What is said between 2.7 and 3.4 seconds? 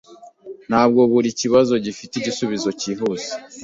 cyihuse.